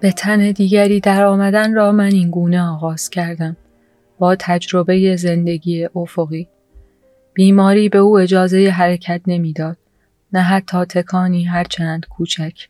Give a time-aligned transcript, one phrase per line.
[0.00, 3.56] به تن دیگری در آمدن را من این گونه آغاز کردم.
[4.18, 6.48] با تجربه زندگی افقی.
[7.34, 9.76] بیماری به او اجازه حرکت نمی‌داد.
[10.32, 12.68] نه حتی تکانی هرچند کوچک.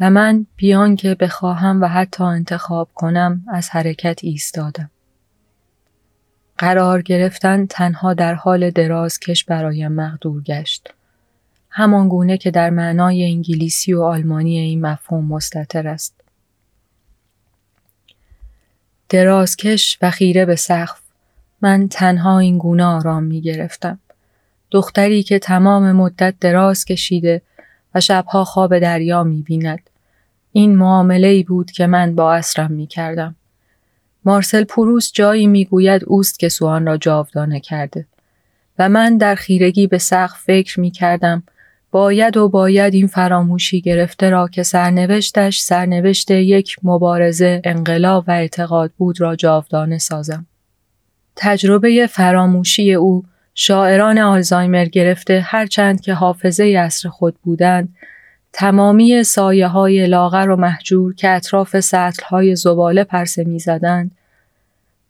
[0.00, 4.90] و من بیان که بخواهم و حتی انتخاب کنم از حرکت ایستادم.
[6.58, 10.94] قرار گرفتن تنها در حال دراز کش برایم مقدور گشت.
[11.70, 16.19] همان گونه که در معنای انگلیسی و آلمانی این مفهوم مستطر است.
[19.10, 21.00] درازکش و خیره به سقف
[21.62, 23.98] من تنها این گونه آرام می گرفتم.
[24.70, 27.42] دختری که تمام مدت دراز کشیده
[27.94, 29.90] و شبها خواب دریا می بیند.
[30.52, 33.36] این معامله ای بود که من با اسرم می کردم.
[34.24, 38.06] مارسل پروس جایی می گوید اوست که سوان را جاودانه کرده.
[38.78, 41.42] و من در خیرگی به سقف فکر می کردم
[41.90, 48.92] باید و باید این فراموشی گرفته را که سرنوشتش سرنوشت یک مبارزه انقلاب و اعتقاد
[48.96, 50.46] بود را جاودانه سازم.
[51.36, 53.24] تجربه فراموشی او
[53.54, 57.96] شاعران آلزایمر گرفته هرچند که حافظه اصر خود بودند
[58.52, 64.10] تمامی سایه های لاغر و محجور که اطراف سطل های زباله پرسه می زدند،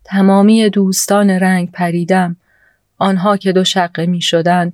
[0.03, 2.35] تمامی دوستان رنگ پریدم
[2.97, 4.73] آنها که دو شقه می شدند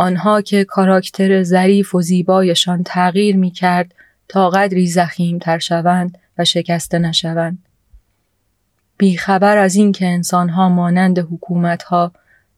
[0.00, 3.94] آنها که کاراکتر ظریف و زیبایشان تغییر می کرد
[4.28, 7.58] تا قدری زخیم تر شوند و شکسته نشوند.
[8.98, 12.12] بیخبر از اینکه انسانها مانند حکومتها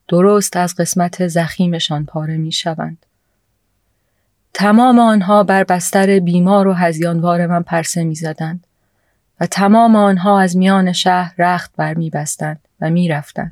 [0.07, 3.05] درست از قسمت زخیمشان پاره می شوند.
[4.53, 8.67] تمام آنها بر بستر بیمار و هزیانوار من پرسه می زدند
[9.39, 13.51] و تمام آنها از میان شهر رخت بر می بستند و می رفتند.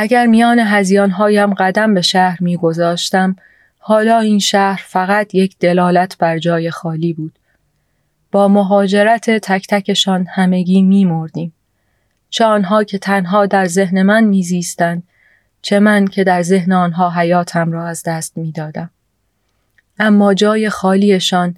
[0.00, 3.36] اگر میان هزیانهایم قدم به شهر می گذاشتم،
[3.78, 7.38] حالا این شهر فقط یک دلالت بر جای خالی بود.
[8.32, 11.52] با مهاجرت تک تکشان همگی می مردیم.
[12.30, 15.02] چه آنها که تنها در ذهن من میزیستند
[15.62, 18.90] چه من که در ذهن آنها حیاتم را از دست می دادم.
[19.98, 21.56] اما جای خالیشان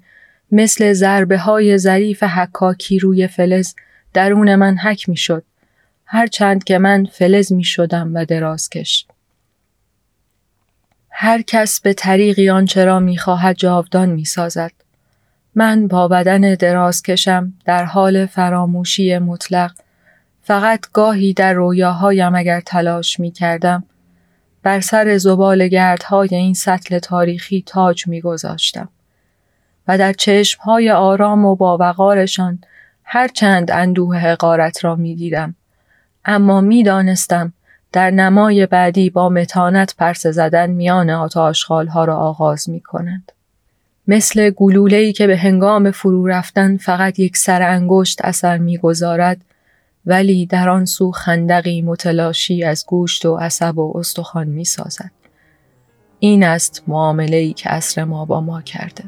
[0.51, 3.75] مثل ضربه های ظریف حکاکی روی فلز
[4.13, 5.43] درون من حک می شد
[6.13, 9.05] هرچند که من فلز می شدم و درازکش.
[11.09, 14.71] هر کس به طریقی آنچه را می خواهد جاودان می سازد.
[15.55, 19.71] من با بدن درازکشم در حال فراموشی مطلق
[20.41, 23.83] فقط گاهی در رویاهایم اگر تلاش می کردم
[24.63, 28.89] بر سر زبال گردهای این سطل تاریخی تاج می گذاشتم
[29.87, 32.59] و در چشمهای آرام و باوقارشان
[33.03, 35.55] هرچند اندوه حقارت را می دیدم
[36.25, 37.53] اما می‌دانستم
[37.91, 43.31] در نمای بعدی با متانت پرس زدن میان آتاشخال ها را آغاز می کنند.
[44.07, 49.41] مثل گلوله‌ای که به هنگام فرو رفتن فقط یک سر انگشت اثر می‌گذارد
[50.05, 55.11] ولی در آن سو خندقی متلاشی از گوشت و عصب و استخوان می سازد.
[56.19, 59.03] این است معامله ای که اصر ما با ما کرده.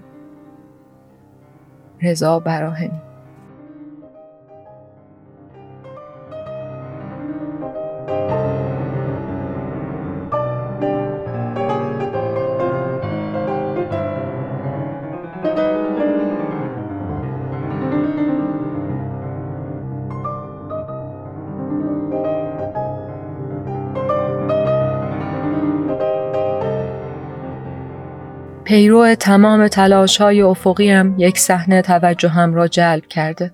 [2.02, 3.02] رضا براهنی
[28.74, 33.52] پیرو تمام تلاش های افقیم یک صحنه توجهم را جلب کرده.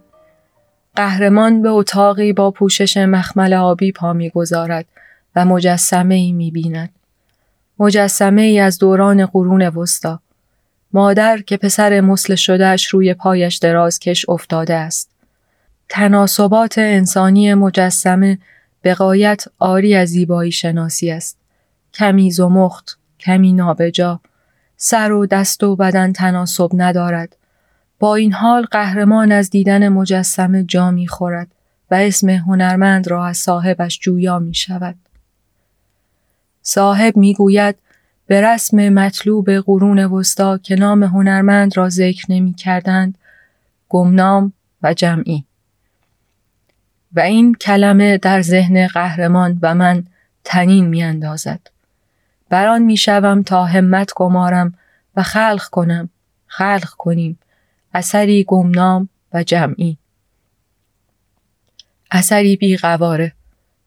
[0.95, 4.85] قهرمان به اتاقی با پوشش مخمل آبی پا می‌گذارد
[5.35, 6.89] و مجسمه ای می بیند.
[7.79, 10.19] مجسمه ای از دوران قرون وسطا.
[10.93, 15.09] مادر که پسر مسل شدهش روی پایش دراز کش افتاده است.
[15.89, 18.39] تناسبات انسانی مجسمه
[18.81, 21.37] به قایت آری از زیبایی شناسی است.
[21.93, 24.19] کمی زمخت، کمی نابجا،
[24.81, 27.35] سر و دست و بدن تناسب ندارد.
[27.99, 31.47] با این حال قهرمان از دیدن مجسمه جا می خورد
[31.91, 34.95] و اسم هنرمند را از صاحبش جویا می شود.
[36.61, 37.75] صاحب می گوید
[38.27, 43.17] به رسم مطلوب قرون وسطا که نام هنرمند را ذکر نمی کردند
[43.89, 44.53] گمنام
[44.83, 45.45] و جمعی.
[47.15, 50.03] و این کلمه در ذهن قهرمان و من
[50.43, 51.59] تنین می اندازد.
[52.49, 54.73] بران می‌شوم تا همت گمارم
[55.15, 56.09] و خلق کنم
[56.47, 57.39] خلق کنیم.
[57.93, 59.97] اثری گمنام و جمعی.
[62.11, 63.33] اثری بیقواره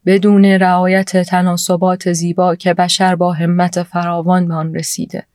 [0.07, 5.27] بدون رعایت تناسبات زیبا که بشر با همت فراوان به آن رسیده.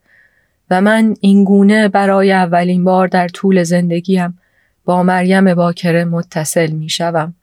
[0.70, 4.40] و من اینگونه برای اولین بار در طول زندگیم
[4.86, 7.34] با مریم باکره متصل می شوم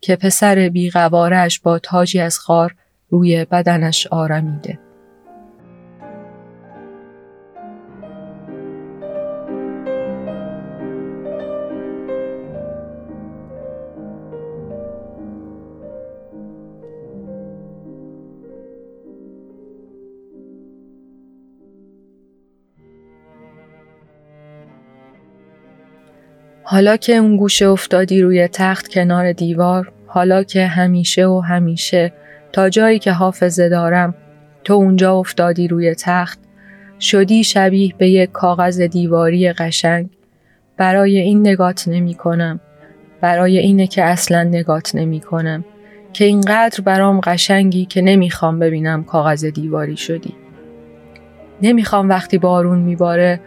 [0.00, 2.74] که پسر بیغوارش با تاجی از خار
[3.10, 4.85] روی بدنش آرمیده.
[26.68, 32.12] حالا که اون گوشه افتادی روی تخت کنار دیوار حالا که همیشه و همیشه
[32.52, 34.14] تا جایی که حافظه دارم
[34.64, 36.38] تو اونجا افتادی روی تخت
[37.00, 40.08] شدی شبیه به یک کاغذ دیواری قشنگ.
[40.76, 42.60] برای این نگات نمی کنم.
[43.20, 45.64] برای اینه که اصلا نگات نمی کنم.
[46.12, 50.34] که اینقدر برام قشنگی که نمی‌خوام ببینم کاغذ دیواری شدی.
[51.62, 53.40] نمی‌خوام وقتی بارون میباره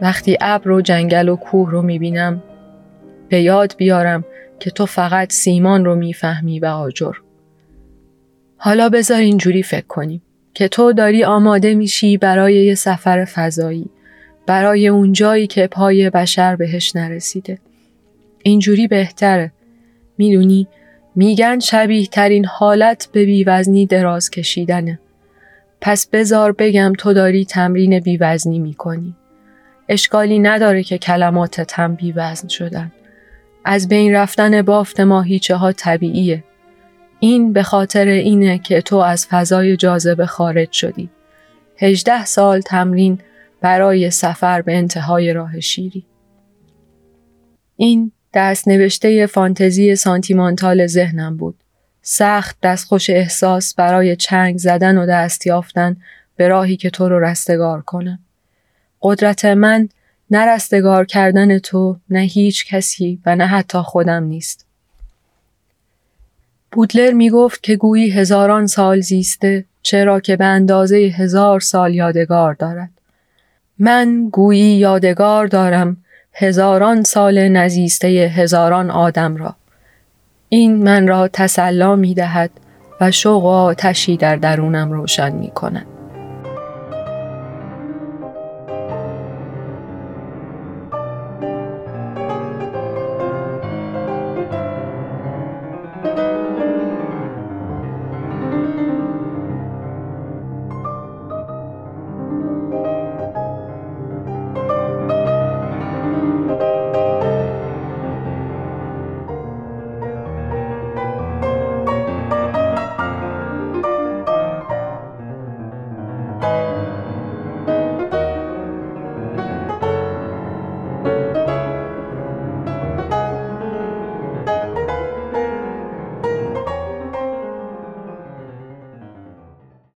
[0.00, 2.42] وقتی ابر و جنگل و کوه رو می‌بینم
[3.28, 4.24] به یاد بیارم
[4.60, 7.12] که تو فقط سیمان رو می‌فهمی و آجر.
[8.56, 10.22] حالا بذار اینجوری فکر کنیم
[10.54, 13.90] که تو داری آماده میشی برای یه سفر فضایی
[14.46, 17.58] برای اون جایی که پای بشر بهش نرسیده.
[18.42, 19.52] اینجوری بهتره.
[20.18, 20.68] می‌دونی
[21.14, 25.00] میگن شبیه ترین حالت به بیوزنی دراز کشیدنه.
[25.80, 29.14] پس بزار بگم تو داری تمرین بیوزنی می‌کنی.
[29.88, 32.92] اشکالی نداره که کلماتت هم بیوزن شدن.
[33.64, 36.44] از بین رفتن بافت ماهیچه ها طبیعیه.
[37.20, 41.10] این به خاطر اینه که تو از فضای جاذبه خارج شدی.
[41.76, 43.18] هجده سال تمرین
[43.60, 46.04] برای سفر به انتهای راه شیری.
[47.76, 51.54] این دست نوشته فانتزی سانتیمانتال ذهنم بود.
[52.02, 55.96] سخت دستخوش احساس برای چنگ زدن و دست یافتن
[56.36, 58.18] به راهی که تو رو رستگار کنم.
[59.02, 59.88] قدرت من
[60.30, 64.66] نه رستگار کردن تو نه هیچ کسی و نه حتی خودم نیست.
[66.72, 72.54] بودلر می گفت که گویی هزاران سال زیسته چرا که به اندازه هزار سال یادگار
[72.54, 72.90] دارد.
[73.78, 75.96] من گویی یادگار دارم
[76.32, 79.56] هزاران سال نزیسته هزاران آدم را.
[80.48, 82.50] این من را تسلا می دهد
[83.00, 85.97] و شوق و آتشی در درونم روشن می کند.